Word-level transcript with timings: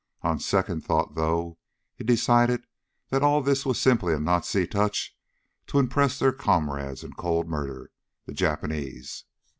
On 0.23 0.39
second 0.39 0.83
thought, 0.83 1.13
though, 1.13 1.59
he 1.93 2.03
decided 2.03 2.65
that 3.09 3.21
all 3.21 3.39
this 3.39 3.67
was 3.67 3.79
simply 3.79 4.15
a 4.15 4.19
Nazi 4.19 4.65
touch 4.65 5.15
to 5.67 5.77
impress 5.77 6.17
their 6.17 6.33
comrades 6.33 7.03
in 7.03 7.13
cold 7.13 7.47
murder, 7.47 7.91
the 8.25 8.33
Japanese. 8.33 9.25